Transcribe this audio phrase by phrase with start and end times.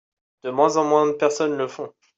[0.41, 1.93] De moins en moins de personnes le font.